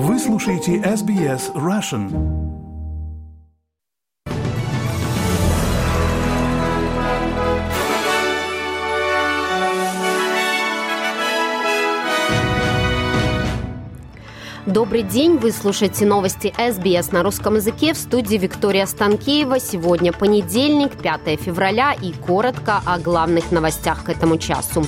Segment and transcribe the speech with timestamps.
[0.00, 2.08] Вы слушаете SBS Russian.
[14.66, 19.58] Добрый день, вы слушаете новости СБС на русском языке в студии Виктория Станкеева.
[19.58, 24.86] Сегодня понедельник, 5 февраля и коротко о главных новостях к этому часу.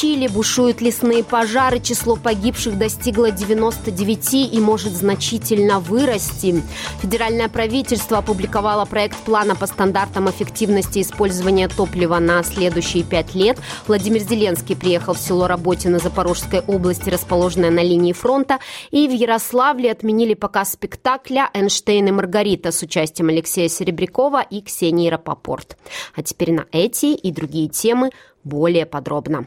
[0.00, 6.62] Чили бушуют лесные пожары, число погибших достигло 99 и может значительно вырасти.
[7.02, 13.58] Федеральное правительство опубликовало проект плана по стандартам эффективности использования топлива на следующие пять лет.
[13.88, 18.60] Владимир Зеленский приехал в село Работино Запорожской области, расположенное на линии фронта,
[18.92, 25.10] и в Ярославле отменили показ спектакля «Эйнштейн и Маргарита» с участием Алексея Серебрякова и Ксении
[25.10, 25.76] Рапопорт.
[26.14, 28.10] А теперь на эти и другие темы
[28.44, 29.46] более подробно.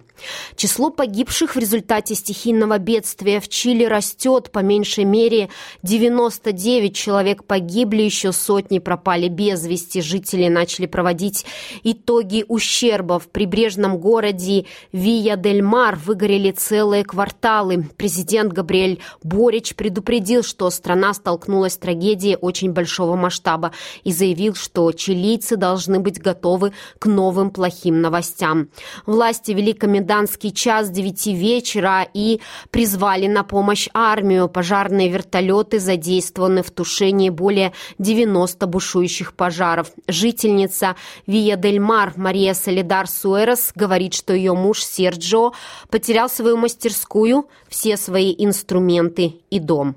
[0.55, 4.51] Число погибших в результате стихийного бедствия в Чили растет.
[4.51, 5.49] По меньшей мере
[5.83, 10.01] 99 человек погибли, еще сотни пропали без вести.
[10.01, 11.45] Жители начали проводить
[11.83, 13.19] итоги ущерба.
[13.19, 17.89] В прибрежном городе Вия-дель-Мар выгорели целые кварталы.
[17.97, 23.71] Президент Габриэль Борич предупредил, что страна столкнулась с трагедией очень большого масштаба
[24.03, 28.69] и заявил, что чилийцы должны быть готовы к новым плохим новостям.
[29.05, 34.47] Власти вели комендантский час 9 вечера и призвали на помощь армию.
[34.47, 39.91] Пожарные вертолеты задействованы в тушении более 90 бушующих пожаров.
[40.07, 40.95] Жительница
[41.27, 45.51] Вия-дель-Мар Мария Солидар Суэрос говорит, что ее муж Серджо
[45.89, 49.95] потерял свою мастерскую, все свои инструменты и дом.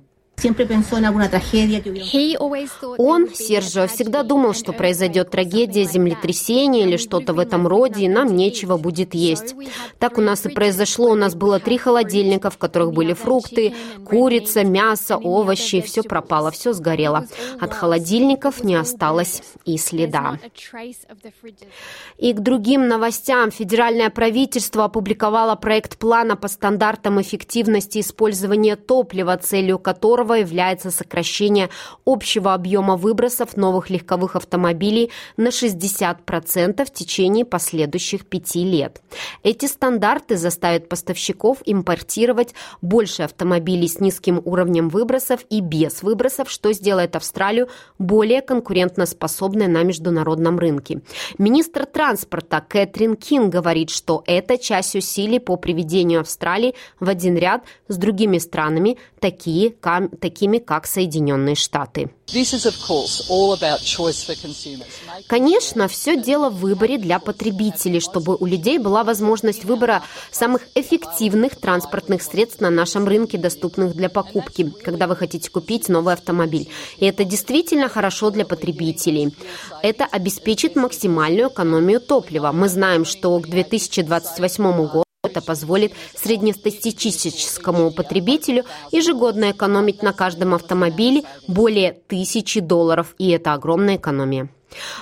[2.99, 8.35] Он, Сержио, всегда думал, что произойдет трагедия, землетрясение или что-то в этом роде, и нам
[8.37, 9.55] нечего будет есть.
[9.99, 11.11] Так у нас и произошло.
[11.11, 15.81] У нас было три холодильника, в которых были фрукты, курица, мясо, овощи.
[15.81, 17.27] Все пропало, все сгорело.
[17.61, 20.39] От холодильников не осталось и следа.
[22.19, 23.51] И к другим новостям.
[23.51, 31.68] Федеральное правительство опубликовало проект плана по стандартам эффективности использования топлива, целью которого которого является сокращение
[32.07, 39.02] общего объема выбросов новых легковых автомобилей на 60% в течение последующих пяти лет.
[39.42, 46.73] Эти стандарты заставят поставщиков импортировать больше автомобилей с низким уровнем выбросов и без выбросов, что
[46.73, 47.68] сделает Австралию
[47.98, 51.02] более конкурентоспособной на международном рынке.
[51.39, 57.64] Министр транспорта Кэтрин Кин говорит, что это часть усилий по приведению Австралии в один ряд
[57.89, 59.70] с другими странами, такие,
[60.14, 62.11] такими как Соединенные Штаты.
[65.27, 71.57] Конечно, все дело в выборе для потребителей, чтобы у людей была возможность выбора самых эффективных
[71.57, 76.69] транспортных средств на нашем рынке, доступных для покупки, когда вы хотите купить новый автомобиль.
[76.98, 79.35] И это действительно хорошо для потребителей.
[79.83, 82.52] Это обеспечит максимальную экономию топлива.
[82.52, 85.04] Мы знаем, что к 2028 году
[85.34, 93.96] это позволит среднестатистическому потребителю ежегодно экономить на каждом автомобиле более тысячи долларов, и это огромная
[93.96, 94.48] экономия.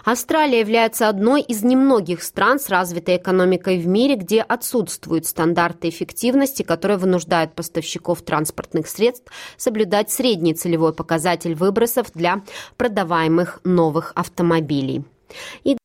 [0.05, 6.63] Австралия является одной из немногих стран с развитой экономикой в мире, где отсутствуют стандарты эффективности,
[6.63, 12.43] которые вынуждают поставщиков транспортных средств соблюдать средний целевой показатель выбросов для
[12.77, 15.05] продаваемых новых автомобилей.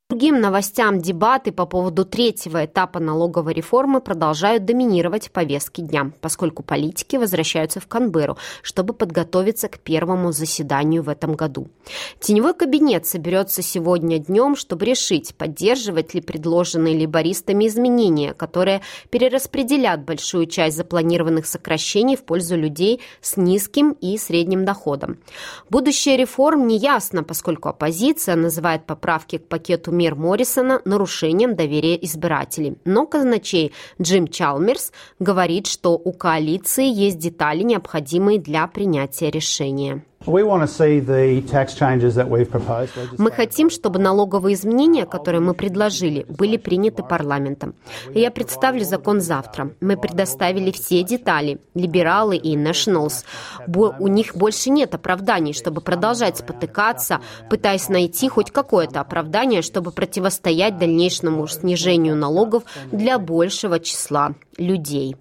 [0.10, 7.18] Другим новостям дебаты по поводу третьего этапа налоговой реформы продолжают доминировать повестки дня, поскольку политики
[7.18, 11.68] возвращаются в Канберру, чтобы подготовиться к первому заседанию в этом году.
[12.22, 20.46] Теневой кабинет соберется сегодня днем, чтобы решить, поддерживать ли предложенные либористами изменения, которые перераспределят большую
[20.46, 25.18] часть запланированных сокращений в пользу людей с низким и средним доходом.
[25.70, 32.78] Будущее реформ не ясно, поскольку оппозиция называет поправки к пакету мер Моррисона нарушением доверия избирателей.
[32.86, 40.04] Но казначей Джим Чалмерс говорит, что у коалиции есть детали, необходимые для принятия решения.
[43.18, 47.76] Мы хотим, чтобы налоговые изменения, которые мы предложили, были приняты парламентом.
[48.14, 49.72] Я представлю закон завтра.
[49.80, 51.60] Мы предоставили все детали.
[51.76, 53.24] Либералы и Nationals.
[53.68, 60.78] У них больше нет оправданий, чтобы продолжать спотыкаться, пытаясь найти хоть какое-то оправдание, чтобы противостоять
[60.78, 65.16] дальнейшему снижению налогов для большего числа людей.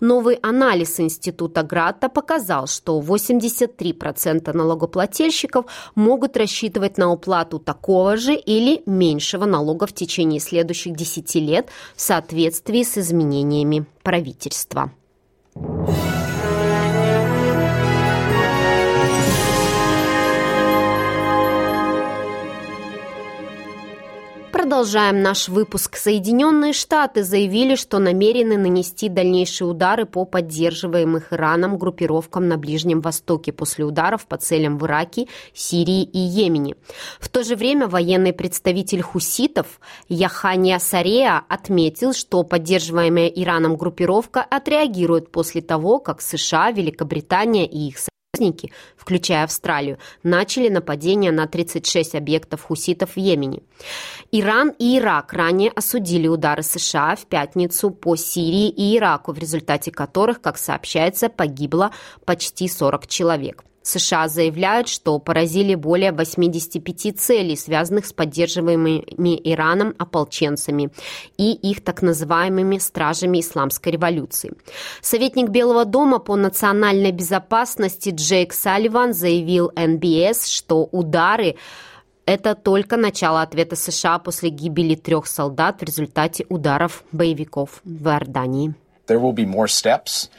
[0.00, 8.82] Новый анализ Института Гратта показал, что 83% налогоплательщиков могут рассчитывать на уплату такого же или
[8.86, 14.92] меньшего налога в течение следующих 10 лет в соответствии с изменениями правительства.
[24.80, 25.96] Продолжаем наш выпуск.
[25.96, 33.52] Соединенные Штаты заявили, что намерены нанести дальнейшие удары по поддерживаемых Ираном группировкам на Ближнем Востоке
[33.52, 36.76] после ударов по целям в Ираке, Сирии и Йемене.
[37.18, 39.66] В то же время военный представитель хуситов
[40.08, 47.98] Яхания Сарея отметил, что поддерживаемая Ираном группировка отреагирует после того, как США, Великобритания и их
[48.40, 53.60] союзники, включая Австралию, начали нападение на 36 объектов хуситов в Йемене.
[54.32, 59.90] Иран и Ирак ранее осудили удары США в пятницу по Сирии и Ираку, в результате
[59.90, 61.90] которых, как сообщается, погибло
[62.24, 63.64] почти 40 человек.
[63.82, 70.90] США заявляют, что поразили более 85 целей, связанных с поддерживаемыми Ираном ополченцами
[71.36, 74.52] и их так называемыми стражами исламской революции.
[75.00, 81.56] Советник Белого дома по национальной безопасности Джейк Салливан заявил НБС, что удары
[82.26, 88.74] это только начало ответа США после гибели трех солдат в результате ударов боевиков в Иордании.
[89.08, 90.30] There will be more steps.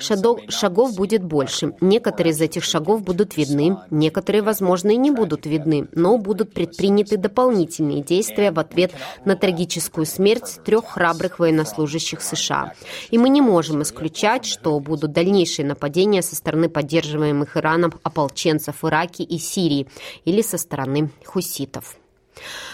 [0.00, 1.74] Шагов, шагов будет больше.
[1.80, 7.16] Некоторые из этих шагов будут видны, некоторые, возможно, и не будут видны, но будут предприняты
[7.16, 8.92] дополнительные действия в ответ
[9.24, 12.74] на трагическую смерть трех храбрых военнослужащих США.
[13.10, 18.88] И мы не можем исключать, что будут дальнейшие нападения со стороны поддерживаемых Ираном ополченцев в
[18.88, 19.86] Ираке и Сирии
[20.24, 21.96] или со стороны хуситов.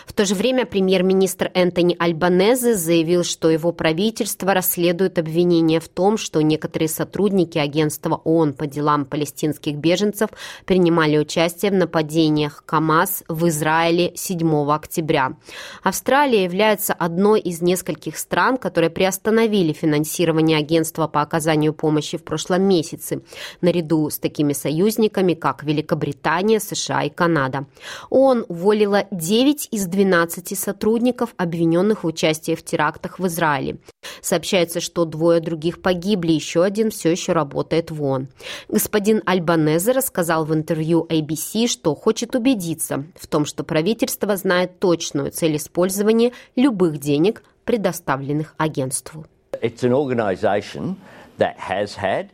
[0.07, 6.17] В то же время премьер-министр Энтони Альбанезе заявил, что его правительство расследует обвинения в том,
[6.17, 10.31] что некоторые сотрудники агентства ООН по делам палестинских беженцев
[10.65, 15.35] принимали участие в нападениях КАМАЗ в Израиле 7 октября.
[15.83, 22.63] Австралия является одной из нескольких стран, которые приостановили финансирование агентства по оказанию помощи в прошлом
[22.63, 23.23] месяце,
[23.61, 27.67] наряду с такими союзниками, как Великобритания, США и Канада.
[28.11, 33.79] ООН уволила 9 из 12 сотрудников, обвиненных в участии в терактах в Израиле.
[34.23, 38.29] Сообщается, что двое других погибли, еще один все еще работает в ООН.
[38.69, 45.33] Господин Альбанезе рассказал в интервью ABC, что хочет убедиться в том, что правительство знает точную
[45.33, 49.27] цель использования любых денег, предоставленных агентству.
[49.61, 50.97] It's an organization
[51.39, 52.31] that has had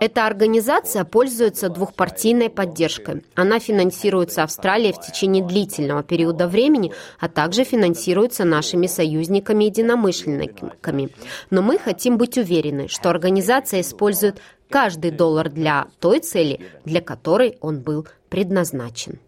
[0.00, 3.24] эта организация пользуется двухпартийной поддержкой.
[3.34, 11.10] Она финансируется Австралией в течение длительного периода времени, а также финансируется нашими союзниками и единомышленниками.
[11.50, 17.58] Но мы хотим быть уверены, что организация использует каждый доллар для той цели, для которой
[17.60, 19.18] он был предназначен.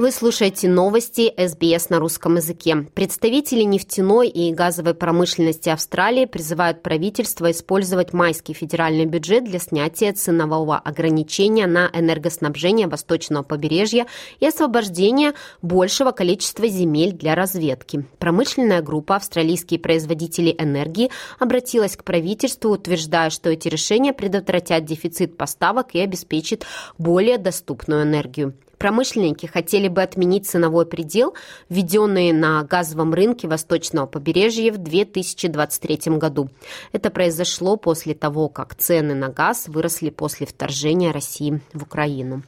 [0.00, 2.86] Вы слушаете новости СБС на русском языке.
[2.94, 10.78] Представители нефтяной и газовой промышленности Австралии призывают правительство использовать майский федеральный бюджет для снятия ценового
[10.78, 14.06] ограничения на энергоснабжение восточного побережья
[14.38, 18.06] и освобождения большего количества земель для разведки.
[18.18, 25.88] Промышленная группа «Австралийские производители энергии» обратилась к правительству, утверждая, что эти решения предотвратят дефицит поставок
[25.94, 26.64] и обеспечат
[26.96, 28.54] более доступную энергию.
[28.80, 31.34] Промышленники хотели бы отменить ценовой предел,
[31.68, 36.48] введенный на газовом рынке восточного побережья в 2023 году.
[36.90, 42.42] Это произошло после того, как цены на газ выросли после вторжения России в Украину.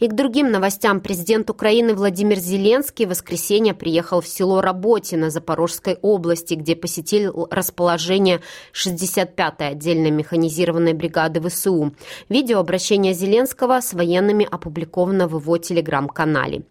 [0.00, 1.00] И к другим новостям.
[1.00, 8.40] Президент Украины Владимир Зеленский в воскресенье приехал в село Работино Запорожской области, где посетил расположение
[8.72, 11.94] 65-й отдельной механизированной бригады ВСУ.
[12.28, 16.62] Видео обращения Зеленского с военными опубликовано в его телеграм-канале.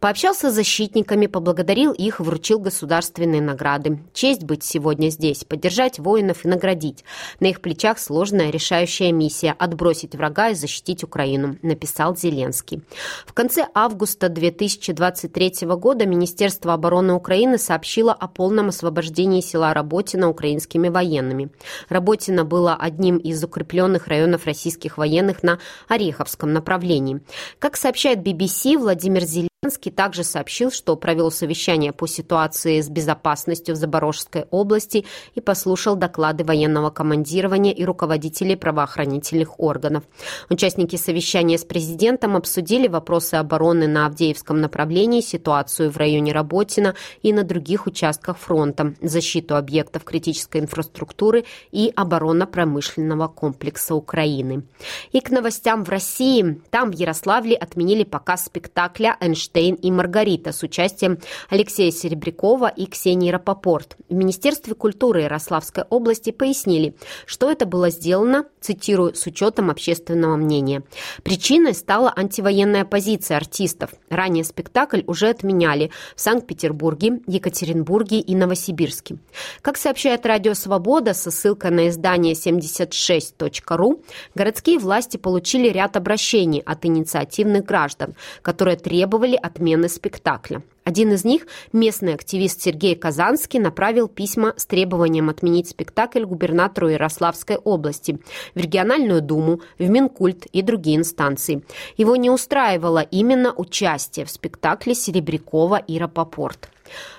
[0.00, 4.00] Пообщался с защитниками, поблагодарил их, вручил государственные награды.
[4.12, 7.04] Честь быть сегодня здесь, поддержать воинов и наградить.
[7.40, 12.65] На их плечах сложная решающая миссия– отбросить врага и защитить Украину, написал Зеленский.
[12.66, 12.82] Зеленский.
[13.26, 20.88] В конце августа 2023 года Министерство обороны Украины сообщило о полном освобождении села Работино украинскими
[20.88, 21.50] военными.
[21.88, 25.58] Работино было одним из укрепленных районов российских военных на
[25.88, 27.20] Ореховском направлении.
[27.58, 33.74] Как сообщает BBC, Владимир Зеленский Зеленский также сообщил, что провел совещание по ситуации с безопасностью
[33.74, 40.04] в Запорожской области и послушал доклады военного командирования и руководителей правоохранительных органов.
[40.50, 47.32] Участники совещания с президентом обсудили вопросы обороны на Авдеевском направлении, ситуацию в районе Работина и
[47.32, 54.64] на других участках фронта, защиту объектов критической инфраструктуры и оборонно-промышленного комплекса Украины.
[55.12, 56.60] И к новостям в России.
[56.70, 62.86] Там в Ярославле отменили показ спектакля «Эйнштейн Эйнштейн и Маргарита с участием Алексея Серебрякова и
[62.86, 63.96] Ксении Рапопорт.
[64.08, 66.94] В Министерстве культуры Ярославской области пояснили,
[67.26, 70.82] что это было сделано, цитирую, с учетом общественного мнения.
[71.22, 73.90] Причиной стала антивоенная позиция артистов.
[74.08, 79.18] Ранее спектакль уже отменяли в Санкт-Петербурге, Екатеринбурге и Новосибирске.
[79.62, 84.02] Как сообщает Радио Свобода со ссылкой на издание 76.ru,
[84.34, 90.62] городские власти получили ряд обращений от инициативных граждан, которые требовали отмены спектакля.
[90.84, 97.56] Один из них, местный активист Сергей Казанский, направил письма с требованием отменить спектакль губернатору Ярославской
[97.56, 98.20] области,
[98.54, 101.64] в региональную думу, в Минкульт и другие инстанции.
[101.96, 106.68] Его не устраивало именно участие в спектакле Серебрякова и Рапопорт.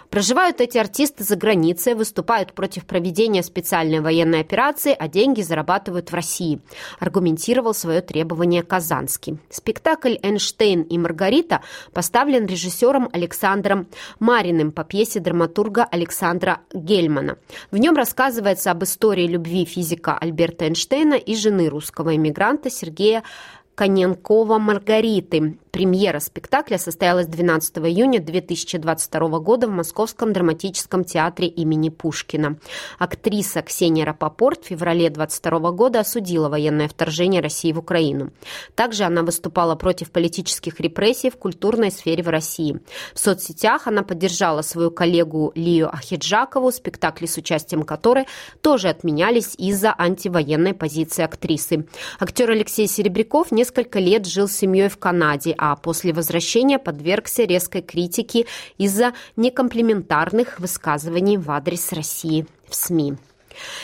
[0.09, 6.13] Проживают эти артисты за границей, выступают против проведения специальной военной операции, а деньги зарабатывают в
[6.13, 6.59] России,
[6.99, 9.37] аргументировал свое требование Казанский.
[9.49, 11.61] Спектакль «Эйнштейн и Маргарита»
[11.93, 13.87] поставлен режиссером Александром
[14.19, 17.37] Мариным по пьесе драматурга Александра Гельмана.
[17.71, 23.23] В нем рассказывается об истории любви физика Альберта Эйнштейна и жены русского иммигранта Сергея
[23.77, 25.59] Коненкова Маргариты.
[25.69, 32.57] Премьера спектакля состоялась 12 июня 2022 года в Московском драматическом театре имени Пушкина.
[32.97, 38.31] Актриса Ксения Рапопорт в феврале 2022 года осудила военное вторжение России в Украину.
[38.73, 42.79] Также она выступала против политических репрессий в культурной сфере в России.
[43.13, 48.25] В соцсетях она поддержала свою коллегу Лию Ахиджакову, спектакли с участием которой
[48.61, 51.87] тоже отменялись из-за антивоенной позиции актрисы.
[52.19, 57.43] Актер Алексей Серебряков не несколько лет жил с семьей в Канаде, а после возвращения подвергся
[57.43, 58.45] резкой критике
[58.77, 63.15] из-за некомплементарных высказываний в адрес России в СМИ.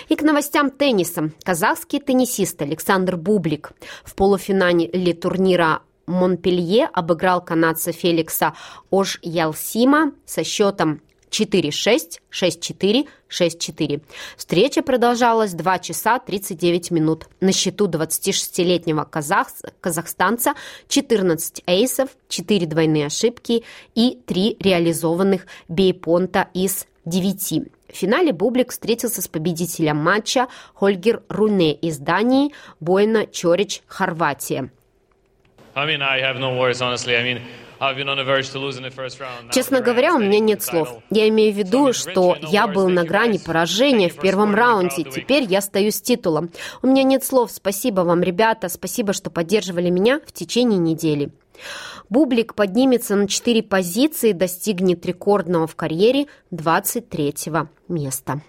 [0.07, 1.31] И к новостям тенниса.
[1.43, 3.73] Казахский теннисист Александр Бублик
[4.05, 8.53] в полуфинале турнира Монпелье обыграл канадца Феликса
[8.89, 11.01] Ож-Ялсима со счетом
[11.33, 14.01] 4-6, 6-4, 6-4.
[14.37, 17.25] Встреча продолжалась 2 часа 39 минут.
[17.41, 19.47] На счету 26-летнего казах...
[19.81, 20.53] казахстанца
[20.87, 23.63] 14 эйсов, 4 двойные ошибки
[23.95, 27.63] и 3 реализованных бейпонта из 9.
[27.91, 34.69] В финале Бублик встретился с победителем матча Хольгер Руне из Дании, Бойна Чорич, Хорватия.
[35.75, 37.15] I mean, I have no words, honestly.
[37.15, 37.41] I mean,
[39.51, 40.97] Честно говоря, у меня нет слов.
[41.09, 45.03] Я имею в виду, что я был на грани поражения в первом раунде.
[45.03, 46.51] Теперь я стою с титулом.
[46.81, 47.51] У меня нет слов.
[47.51, 48.69] Спасибо вам, ребята.
[48.69, 51.31] Спасибо, что поддерживали меня в течение недели.
[52.09, 57.33] Бублик поднимется на 4 позиции и достигнет рекордного в карьере 23
[57.87, 58.41] места.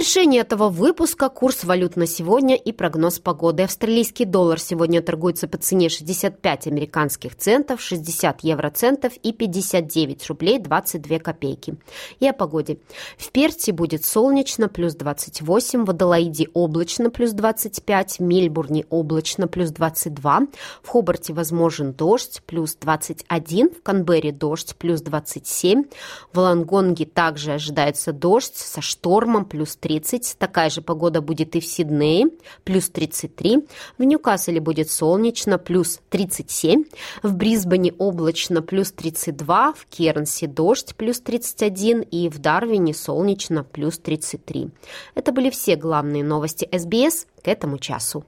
[0.00, 3.64] Завершении этого выпуска курс валют на сегодня и прогноз погоды.
[3.64, 11.18] Австралийский доллар сегодня торгуется по цене 65 американских центов, 60 евроцентов и 59 рублей 22
[11.18, 11.76] копейки.
[12.18, 12.78] И о погоде.
[13.18, 19.68] В Перте будет солнечно, плюс 28, в Адалаиде облачно, плюс 25, в Мельбурне облачно, плюс
[19.68, 20.46] 22,
[20.82, 25.84] в Хобарте возможен дождь, плюс 21, в Канберре дождь, плюс 27,
[26.32, 30.36] в Лангонге также ожидается дождь со штормом, плюс плюс 30.
[30.38, 32.28] Такая же погода будет и в Сиднее,
[32.62, 33.66] плюс 33.
[33.98, 36.84] В Ньюкасселе будет солнечно, плюс 37.
[37.24, 39.72] В Брисбене облачно, плюс 32.
[39.72, 42.02] В Кернсе дождь, плюс 31.
[42.02, 44.68] И в Дарвине солнечно, плюс 33.
[45.16, 48.24] Это были все главные новости СБС к этому часу.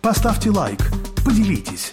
[0.00, 0.80] Поставьте лайк,
[1.24, 1.92] поделитесь,